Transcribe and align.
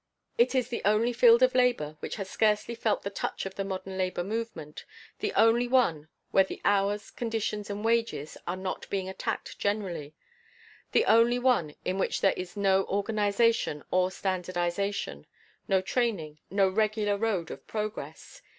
It 0.35 0.55
is 0.55 0.69
the 0.69 0.81
only 0.83 1.13
field 1.13 1.43
of 1.43 1.53
labor 1.53 1.95
which 1.99 2.15
has 2.15 2.27
scarcely 2.27 2.73
felt 2.73 3.03
the 3.03 3.11
touch 3.11 3.45
of 3.45 3.53
the 3.53 3.63
modern 3.63 3.99
labor 3.99 4.23
movement; 4.23 4.83
the 5.19 5.31
only 5.33 5.67
one 5.67 6.07
where 6.31 6.43
the 6.43 6.59
hours, 6.65 7.11
conditions, 7.11 7.69
and 7.69 7.85
wages 7.85 8.35
are 8.47 8.55
not 8.57 8.89
being 8.89 9.07
attacked 9.07 9.59
generally; 9.59 10.15
the 10.91 11.05
only 11.05 11.37
one 11.37 11.75
in 11.85 11.99
which 11.99 12.21
there 12.21 12.33
is 12.35 12.57
no 12.57 12.83
organization 12.85 13.83
or 13.91 14.09
standardization, 14.09 15.27
no 15.67 15.81
training, 15.81 16.39
no 16.49 16.67
regular 16.67 17.15
road 17.15 17.51
of 17.51 17.67
progress. 17.67 18.41